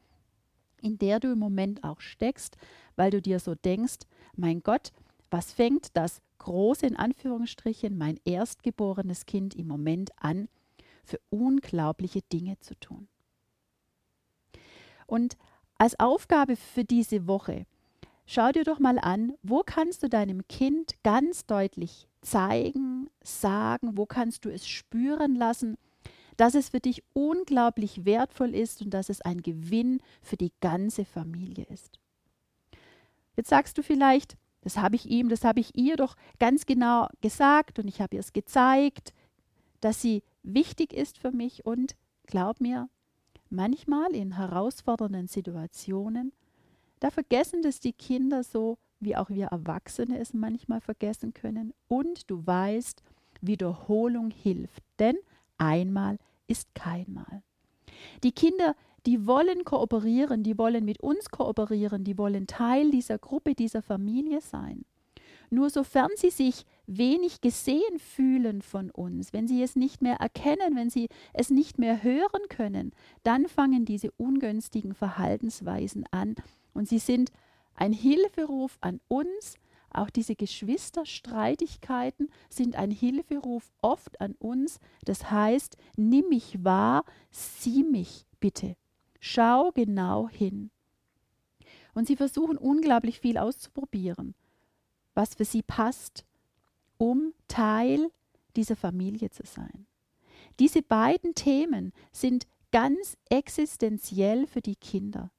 in 0.82 0.98
der 0.98 1.20
du 1.20 1.32
im 1.32 1.38
Moment 1.38 1.84
auch 1.84 2.00
steckst, 2.00 2.56
weil 2.96 3.12
du 3.12 3.22
dir 3.22 3.38
so 3.38 3.54
denkst, 3.54 4.00
mein 4.34 4.64
Gott, 4.64 4.90
was 5.30 5.52
fängt 5.52 5.96
das 5.96 6.20
große 6.42 6.86
in 6.86 6.96
Anführungsstrichen 6.96 7.96
mein 7.96 8.18
erstgeborenes 8.24 9.26
Kind 9.26 9.54
im 9.54 9.66
Moment 9.66 10.10
an, 10.16 10.48
für 11.04 11.18
unglaubliche 11.30 12.20
Dinge 12.32 12.58
zu 12.60 12.78
tun. 12.78 13.08
Und 15.06 15.36
als 15.78 15.98
Aufgabe 15.98 16.56
für 16.56 16.84
diese 16.84 17.26
Woche 17.26 17.66
Schau 18.26 18.52
dir 18.52 18.64
doch 18.64 18.78
mal 18.78 18.98
an, 18.98 19.34
wo 19.42 19.62
kannst 19.64 20.02
du 20.02 20.08
deinem 20.08 20.46
Kind 20.48 20.94
ganz 21.02 21.44
deutlich 21.44 22.08
zeigen, 22.22 23.10
sagen, 23.22 23.96
wo 23.96 24.06
kannst 24.06 24.44
du 24.44 24.48
es 24.48 24.66
spüren 24.66 25.34
lassen, 25.34 25.76
dass 26.36 26.54
es 26.54 26.70
für 26.70 26.80
dich 26.80 27.02
unglaublich 27.12 28.04
wertvoll 28.04 28.54
ist 28.54 28.80
und 28.80 28.90
dass 28.90 29.08
es 29.08 29.20
ein 29.20 29.42
Gewinn 29.42 30.00
für 30.22 30.36
die 30.36 30.52
ganze 30.60 31.04
Familie 31.04 31.66
ist. 31.68 31.98
Jetzt 33.36 33.50
sagst 33.50 33.76
du 33.76 33.82
vielleicht, 33.82 34.36
das 34.62 34.78
habe 34.78 34.96
ich 34.96 35.06
ihm, 35.06 35.28
das 35.28 35.44
habe 35.44 35.60
ich 35.60 35.76
ihr 35.76 35.96
doch 35.96 36.16
ganz 36.38 36.66
genau 36.66 37.08
gesagt 37.20 37.78
und 37.78 37.88
ich 37.88 38.00
habe 38.00 38.16
ihr 38.16 38.20
es 38.20 38.32
gezeigt, 38.32 39.12
dass 39.80 40.00
sie 40.00 40.22
wichtig 40.42 40.92
ist 40.92 41.18
für 41.18 41.32
mich 41.32 41.66
und 41.66 41.96
glaub 42.26 42.60
mir, 42.60 42.88
manchmal 43.50 44.14
in 44.14 44.36
herausfordernden 44.36 45.28
Situationen 45.28 46.32
da 47.02 47.10
vergessen 47.10 47.62
das 47.62 47.80
die 47.80 47.92
Kinder 47.92 48.44
so, 48.44 48.78
wie 49.00 49.16
auch 49.16 49.28
wir 49.28 49.46
Erwachsene 49.46 50.20
es 50.20 50.32
manchmal 50.32 50.80
vergessen 50.80 51.34
können. 51.34 51.74
Und 51.88 52.30
du 52.30 52.46
weißt, 52.46 53.02
Wiederholung 53.40 54.30
hilft, 54.30 54.84
denn 55.00 55.16
einmal 55.58 56.18
ist 56.46 56.72
kein 56.76 57.12
Mal. 57.12 57.42
Die 58.22 58.30
Kinder, 58.30 58.76
die 59.06 59.26
wollen 59.26 59.64
kooperieren, 59.64 60.42
die 60.42 60.56
wollen 60.58 60.84
mit 60.84 61.00
uns 61.00 61.30
kooperieren, 61.30 62.04
die 62.04 62.18
wollen 62.18 62.46
Teil 62.46 62.90
dieser 62.90 63.18
Gruppe, 63.18 63.54
dieser 63.54 63.82
Familie 63.82 64.40
sein. 64.40 64.84
Nur 65.50 65.68
sofern 65.68 66.10
sie 66.16 66.30
sich 66.30 66.64
wenig 66.86 67.42
gesehen 67.42 67.98
fühlen 67.98 68.62
von 68.62 68.90
uns, 68.90 69.34
wenn 69.34 69.46
sie 69.46 69.62
es 69.62 69.76
nicht 69.76 70.00
mehr 70.00 70.16
erkennen, 70.16 70.76
wenn 70.76 70.88
sie 70.88 71.08
es 71.34 71.50
nicht 71.50 71.78
mehr 71.78 72.02
hören 72.02 72.48
können, 72.48 72.92
dann 73.22 73.46
fangen 73.48 73.84
diese 73.84 74.10
ungünstigen 74.12 74.94
Verhaltensweisen 74.94 76.04
an 76.10 76.36
und 76.72 76.88
sie 76.88 76.98
sind 76.98 77.30
ein 77.74 77.92
Hilferuf 77.92 78.78
an 78.80 79.00
uns. 79.08 79.56
Auch 79.90 80.08
diese 80.08 80.36
Geschwisterstreitigkeiten 80.36 82.30
sind 82.48 82.76
ein 82.76 82.90
Hilferuf 82.90 83.70
oft 83.82 84.22
an 84.22 84.34
uns. 84.38 84.78
Das 85.04 85.30
heißt, 85.30 85.76
nimm 85.96 86.30
mich 86.30 86.64
wahr, 86.64 87.04
sieh 87.30 87.82
mich 87.84 88.24
bitte. 88.40 88.76
Schau 89.24 89.70
genau 89.70 90.28
hin. 90.28 90.72
Und 91.94 92.08
sie 92.08 92.16
versuchen 92.16 92.58
unglaublich 92.58 93.20
viel 93.20 93.38
auszuprobieren, 93.38 94.34
was 95.14 95.36
für 95.36 95.44
sie 95.44 95.62
passt, 95.62 96.24
um 96.98 97.32
Teil 97.46 98.10
dieser 98.56 98.74
Familie 98.74 99.30
zu 99.30 99.44
sein. 99.46 99.86
Diese 100.58 100.82
beiden 100.82 101.36
Themen 101.36 101.92
sind 102.10 102.48
ganz 102.72 103.16
existenziell 103.30 104.48
für 104.48 104.60
die 104.60 104.74
Kinder. 104.74 105.30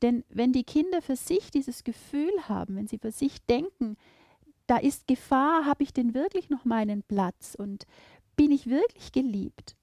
Denn 0.00 0.24
wenn 0.30 0.54
die 0.54 0.64
Kinder 0.64 1.02
für 1.02 1.16
sich 1.16 1.50
dieses 1.50 1.84
Gefühl 1.84 2.32
haben, 2.48 2.76
wenn 2.76 2.88
sie 2.88 2.98
für 2.98 3.12
sich 3.12 3.44
denken, 3.44 3.98
da 4.66 4.78
ist 4.78 5.06
Gefahr, 5.06 5.66
habe 5.66 5.82
ich 5.82 5.92
denn 5.92 6.14
wirklich 6.14 6.48
noch 6.48 6.64
meinen 6.64 7.02
Platz 7.02 7.54
und 7.54 7.84
bin 8.36 8.52
ich 8.52 8.70
wirklich 8.70 9.12
geliebt, 9.12 9.76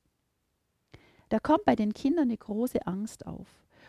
da 1.36 1.40
kommt 1.40 1.66
bei 1.66 1.76
den 1.76 1.94
Kindern 1.94 2.30
eine 2.30 2.38
große 2.38 2.88
Angst 2.88 3.28
auf. 3.28 3.46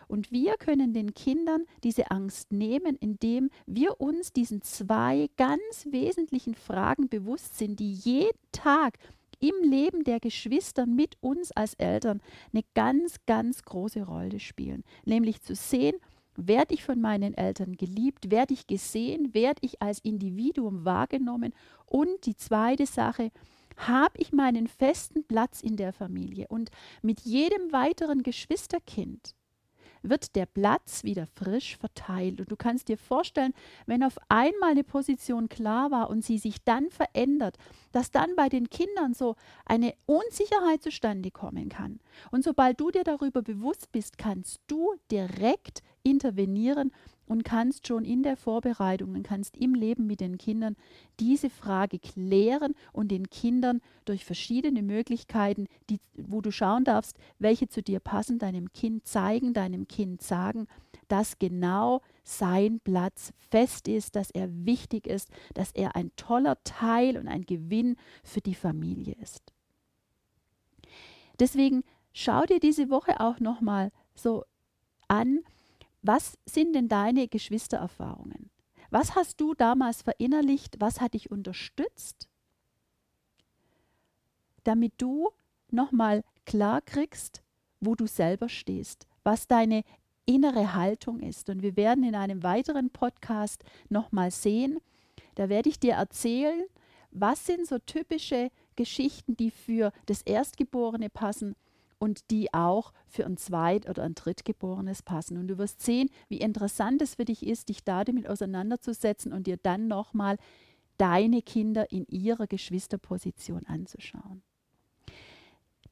Und 0.09 0.33
wir 0.33 0.57
können 0.57 0.93
den 0.93 1.15
Kindern 1.15 1.63
diese 1.85 2.11
Angst 2.11 2.51
nehmen, 2.51 2.97
indem 2.97 3.51
wir 3.67 4.01
uns 4.01 4.33
diesen 4.33 4.63
zwei 4.63 5.31
ganz 5.37 5.87
wesentlichen 5.89 6.57
Fragen 6.57 7.09
bewusst 7.09 7.57
sind, 7.57 7.79
die 7.79 7.93
jeden 7.93 8.37
Tag 8.51 8.99
im 9.39 9.55
Leben 9.63 10.03
der 10.03 10.19
Geschwister 10.19 10.87
mit 10.87 11.19
uns 11.21 11.53
als 11.53 11.75
Eltern 11.75 12.21
eine 12.53 12.65
ganz, 12.75 13.15
ganz 13.27 13.63
große 13.63 14.03
Rolle 14.03 14.41
spielen. 14.41 14.83
Nämlich 15.05 15.41
zu 15.41 15.55
sehen, 15.55 15.95
werde 16.35 16.75
ich 16.75 16.83
von 16.83 17.01
meinen 17.01 17.33
Eltern 17.35 17.77
geliebt, 17.77 18.33
werde 18.33 18.55
ich 18.55 18.67
gesehen, 18.67 19.35
werde 19.35 19.61
ich 19.61 19.81
als 19.81 20.01
Individuum 20.01 20.85
wahrgenommen. 20.85 21.55
Und 21.87 22.27
die 22.27 22.35
zweite 22.35 22.87
Sache, 22.87 23.31
habe 23.77 24.15
ich 24.19 24.33
meinen 24.33 24.67
festen 24.67 25.25
Platz 25.25 25.63
in 25.63 25.77
der 25.77 25.93
Familie. 25.93 26.47
Und 26.49 26.71
mit 27.03 27.21
jedem 27.21 27.73
weiteren 27.73 28.23
Geschwisterkind 28.23 29.35
wird 30.09 30.37
der 30.37 30.47
Platz 30.47 31.05
wieder 31.05 31.27
frisch 31.27 31.77
verteilt. 31.77 32.41
Und 32.41 32.51
du 32.51 32.57
kannst 32.57 32.89
dir 32.89 32.99
vorstellen, 32.99 33.53
wenn 33.87 34.03
auf 34.03 34.19
einmal 34.29 34.71
eine 34.71 34.85
Position 34.85 35.49
klar 35.49 35.91
war 35.91 36.11
und 36.11 36.25
sie 36.25 36.39
sich 36.39 36.63
dann 36.65 36.91
verändert, 36.91 37.57
dass 37.93 38.11
dann 38.11 38.37
bei 38.37 38.49
den 38.49 38.71
Kindern 38.71 39.15
so 39.15 39.37
eine 39.65 39.95
Unsicherheit 40.07 40.83
zustande 40.83 41.31
kommen 41.31 41.69
kann. 41.69 42.01
Und 42.31 42.45
sobald 42.45 42.81
du 42.81 42.91
dir 42.91 43.05
darüber 43.05 43.43
bewusst 43.43 43.91
bist, 43.93 44.19
kannst 44.19 44.61
du 44.67 44.95
direkt 45.11 45.83
intervenieren 46.03 46.93
und 47.27 47.45
kannst 47.45 47.87
schon 47.87 48.05
in 48.05 48.23
der 48.23 48.37
Vorbereitung 48.37 49.15
und 49.15 49.23
kannst 49.23 49.57
im 49.57 49.75
Leben 49.75 50.07
mit 50.07 50.21
den 50.21 50.39
Kindern 50.39 50.77
diese 51.21 51.51
Frage 51.51 51.99
klären 51.99 52.75
und 52.93 53.11
den 53.11 53.29
Kindern 53.29 53.81
durch 54.05 54.25
verschiedene 54.25 54.83
Möglichkeiten, 54.83 55.67
die, 55.91 55.99
wo 56.15 56.41
du 56.41 56.51
schauen 56.51 56.85
darfst, 56.85 57.19
welche 57.39 57.69
zu 57.69 57.83
dir 57.83 58.01
passen, 58.01 58.39
deinem 58.39 58.73
Kind 58.73 59.07
zeigen, 59.07 59.53
deinem 59.53 59.89
Kind 59.89 60.23
sagen, 60.23 60.67
dass 61.09 61.39
genau 61.39 62.01
sein 62.25 62.81
Platz 62.81 63.33
fest 63.51 63.89
ist, 63.89 64.17
dass 64.17 64.31
er 64.31 64.49
wichtig 64.65 65.07
ist, 65.07 65.31
dass 65.55 65.73
er 65.73 65.95
ein 65.95 66.11
toller 66.17 66.63
Teil 66.65 67.17
und 67.17 67.29
ein 67.29 67.47
Gewinn 67.47 67.97
für 68.25 68.41
die 68.41 68.55
Familie 68.55 69.15
ist. 69.21 69.53
Deswegen 71.39 71.85
schau 72.13 72.45
dir 72.45 72.61
diese 72.61 72.91
Woche 72.91 73.21
auch 73.21 73.41
nochmal 73.41 73.93
so 74.15 74.45
an, 75.09 75.41
was 76.07 76.39
sind 76.47 76.75
denn 76.75 76.89
deine 76.89 77.29
Geschwistererfahrungen? 77.29 78.51
Was 78.91 79.15
hast 79.15 79.41
du 79.41 79.55
damals 79.55 80.03
verinnerlicht? 80.03 80.77
Was 80.81 81.01
hat 81.01 81.15
dich 81.15 81.31
unterstützt? 81.31 82.29
Damit 84.65 84.95
du 84.99 85.31
nochmal 85.71 86.23
klar 86.45 86.81
kriegst, 86.81 87.43
wo 87.81 87.95
du 87.95 88.07
selber 88.07 88.49
stehst, 88.49 89.07
was 89.25 89.49
deine 89.49 89.83
innere 90.25 90.75
Haltung 90.75 91.21
ist. 91.21 91.51
Und 91.51 91.63
wir 91.63 91.77
werden 91.77 92.05
in 92.05 92.15
einem 92.15 92.43
weiteren 92.43 92.91
Podcast 92.91 93.65
nochmal 93.89 94.31
sehen, 94.31 94.79
da 95.35 95.49
werde 95.49 95.69
ich 95.69 95.79
dir 95.79 95.95
erzählen, 95.95 96.65
was 97.11 97.47
sind 97.47 97.67
so 97.67 97.79
typische 97.79 98.51
Geschichten, 98.75 99.37
die 99.37 99.51
für 99.51 99.93
das 100.07 100.23
Erstgeborene 100.23 101.11
passen 101.11 101.55
und 101.99 102.31
die 102.31 102.53
auch 102.53 102.93
für 103.07 103.25
ein 103.25 103.37
Zweit- 103.37 103.89
oder 103.89 104.03
ein 104.03 104.15
Drittgeborenes 104.15 105.03
passen. 105.03 105.39
Und 105.39 105.49
du 105.49 105.59
wirst 105.59 105.81
sehen, 105.83 106.11
wie 106.29 106.41
interessant 106.41 107.03
es 107.03 107.15
für 107.15 107.25
dich 107.25 107.47
ist, 107.47 107.69
dich 107.69 107.85
da 107.85 108.05
damit 108.05 108.29
auseinanderzusetzen 108.29 109.33
und 109.33 109.47
dir 109.47 109.57
dann 109.57 109.89
nochmal 109.89 110.37
deine 110.99 111.43
Kinder 111.43 111.91
in 111.91 112.07
ihrer 112.07 112.47
Geschwisterposition 112.47 113.67
anzuschauen. 113.67 114.43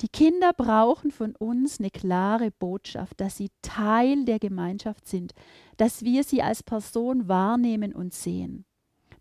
Die 0.01 0.09
Kinder 0.09 0.53
brauchen 0.53 1.13
von 1.13 1.37
uns 1.37 1.79
eine 1.79 1.91
klare 1.91 2.51
Botschaft, 2.51 3.21
dass 3.21 3.37
sie 3.37 3.51
Teil 3.63 4.25
der 4.25 4.41
Gemeinschaft 4.41 5.07
sind, 5.07 5.35
dass 5.77 6.03
wir 6.03 6.25
sie 6.25 6.43
als 6.43 6.63
Person 6.63 7.29
wahrnehmen 7.29 7.95
und 7.95 8.13
sehen. 8.13 8.65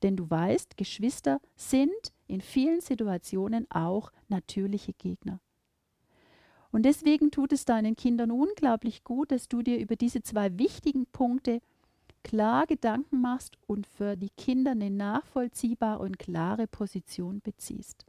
Denn 0.02 0.16
du 0.18 0.30
weißt, 0.30 0.76
Geschwister 0.76 1.40
sind 1.56 1.92
in 2.28 2.42
vielen 2.42 2.82
Situationen 2.82 3.70
auch 3.70 4.12
natürliche 4.28 4.94
Gegner. 4.94 5.40
Und 6.74 6.84
deswegen 6.84 7.30
tut 7.30 7.54
es 7.54 7.66
deinen 7.66 7.96
Kindern 7.96 8.32
unglaublich 8.32 9.04
gut, 9.04 9.32
dass 9.32 9.48
du 9.48 9.62
dir 9.62 9.78
über 9.78 9.96
diese 9.96 10.24
zwei 10.24 10.58
wichtigen 10.58 11.06
Punkte 11.06 11.62
klar 12.24 12.66
Gedanken 12.66 13.22
machst 13.22 13.58
und 13.68 13.86
für 13.86 14.18
die 14.18 14.32
Kinder 14.32 14.72
eine 14.72 14.90
nachvollziehbare 14.90 16.02
und 16.02 16.18
klare 16.18 16.66
Position 16.66 17.42
beziehst. 17.42 18.06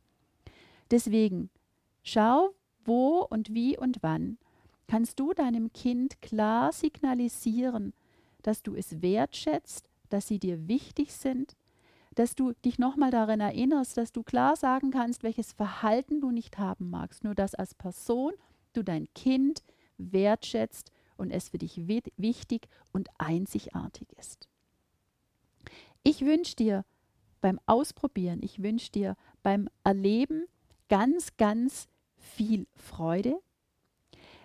Deswegen 0.90 1.50
schau, 2.02 2.54
wo 2.86 3.26
und 3.28 3.52
wie 3.52 3.76
und 3.76 3.98
wann 4.00 4.38
kannst 4.88 5.20
du 5.20 5.34
deinem 5.34 5.70
Kind 5.74 6.22
klar 6.22 6.72
signalisieren, 6.72 7.92
dass 8.40 8.62
du 8.62 8.74
es 8.74 9.02
wertschätzt, 9.02 9.90
dass 10.08 10.26
sie 10.26 10.38
dir 10.38 10.68
wichtig 10.68 11.12
sind, 11.12 11.54
dass 12.14 12.34
du 12.34 12.52
dich 12.64 12.78
nochmal 12.78 13.10
daran 13.10 13.40
erinnerst, 13.40 13.98
dass 13.98 14.12
du 14.12 14.22
klar 14.22 14.56
sagen 14.56 14.90
kannst, 14.90 15.22
welches 15.22 15.52
Verhalten 15.52 16.22
du 16.22 16.30
nicht 16.30 16.58
haben 16.58 16.88
magst, 16.88 17.24
nur 17.24 17.34
dass 17.34 17.54
als 17.54 17.74
Person 17.74 18.32
du 18.76 18.82
dein 18.82 19.12
Kind 19.14 19.62
wertschätzt 19.98 20.92
und 21.16 21.30
es 21.30 21.48
für 21.48 21.58
dich 21.58 21.86
wichtig 21.86 22.68
und 22.92 23.08
einzigartig 23.18 24.08
ist. 24.18 24.48
Ich 26.02 26.22
wünsche 26.22 26.56
dir 26.56 26.84
beim 27.40 27.60
Ausprobieren, 27.66 28.40
ich 28.42 28.62
wünsche 28.62 28.90
dir 28.90 29.16
beim 29.42 29.68
Erleben 29.84 30.46
ganz, 30.88 31.36
ganz 31.36 31.88
viel 32.16 32.66
Freude. 32.74 33.38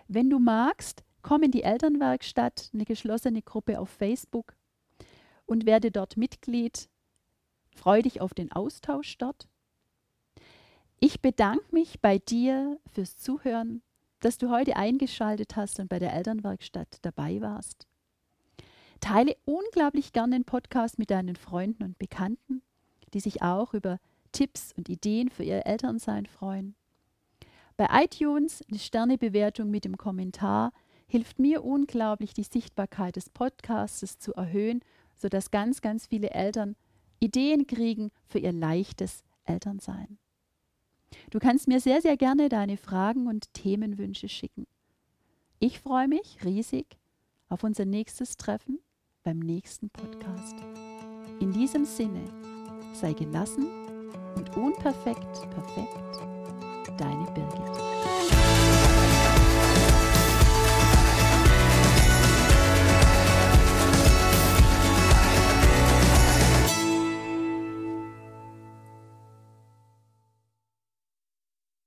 Wenn 0.08 0.30
du 0.30 0.38
magst, 0.38 1.04
komm 1.22 1.42
in 1.42 1.50
die 1.50 1.62
Elternwerkstatt, 1.62 2.70
eine 2.72 2.84
geschlossene 2.84 3.42
Gruppe 3.42 3.78
auf 3.80 3.90
Facebook 3.90 4.54
und 5.46 5.66
werde 5.66 5.90
dort 5.90 6.16
Mitglied. 6.16 6.88
Freue 7.74 8.02
dich 8.02 8.20
auf 8.20 8.34
den 8.34 8.52
Austausch 8.52 9.16
dort. 9.18 9.48
Ich 10.98 11.20
bedanke 11.20 11.64
mich 11.72 12.00
bei 12.00 12.18
dir 12.18 12.78
fürs 12.92 13.16
Zuhören 13.16 13.82
dass 14.20 14.38
du 14.38 14.50
heute 14.50 14.76
eingeschaltet 14.76 15.56
hast 15.56 15.80
und 15.80 15.88
bei 15.88 15.98
der 15.98 16.12
Elternwerkstatt 16.14 16.98
dabei 17.02 17.40
warst. 17.40 17.86
Teile 19.00 19.36
unglaublich 19.46 20.12
gern 20.12 20.30
den 20.30 20.44
Podcast 20.44 20.98
mit 20.98 21.10
deinen 21.10 21.36
Freunden 21.36 21.82
und 21.82 21.98
Bekannten, 21.98 22.62
die 23.14 23.20
sich 23.20 23.42
auch 23.42 23.74
über 23.74 23.98
Tipps 24.32 24.72
und 24.76 24.88
Ideen 24.88 25.30
für 25.30 25.42
ihr 25.42 25.66
Elternsein 25.66 26.26
freuen. 26.26 26.74
Bei 27.76 27.88
iTunes 28.04 28.62
eine 28.68 28.78
Sternebewertung 28.78 29.70
mit 29.70 29.84
dem 29.84 29.96
Kommentar 29.96 30.72
hilft 31.06 31.38
mir 31.38 31.64
unglaublich, 31.64 32.34
die 32.34 32.44
Sichtbarkeit 32.44 33.16
des 33.16 33.30
Podcasts 33.30 34.18
zu 34.18 34.34
erhöhen, 34.34 34.80
sodass 35.16 35.50
ganz, 35.50 35.80
ganz 35.80 36.06
viele 36.06 36.30
Eltern 36.30 36.76
Ideen 37.18 37.66
kriegen 37.66 38.10
für 38.26 38.38
ihr 38.38 38.52
leichtes 38.52 39.24
Elternsein. 39.44 40.18
Du 41.30 41.38
kannst 41.38 41.68
mir 41.68 41.80
sehr, 41.80 42.00
sehr 42.00 42.16
gerne 42.16 42.48
deine 42.48 42.76
Fragen 42.76 43.26
und 43.26 43.52
Themenwünsche 43.54 44.28
schicken. 44.28 44.66
Ich 45.58 45.80
freue 45.80 46.08
mich 46.08 46.38
riesig 46.44 46.86
auf 47.48 47.64
unser 47.64 47.84
nächstes 47.84 48.36
Treffen 48.36 48.78
beim 49.22 49.38
nächsten 49.38 49.90
Podcast. 49.90 50.56
In 51.40 51.52
diesem 51.52 51.84
Sinne, 51.84 52.24
sei 52.92 53.12
gelassen 53.12 53.66
und 54.36 54.56
unperfekt 54.56 55.50
perfekt, 55.50 56.20
deine 56.98 57.26
Birgit. 57.32 58.79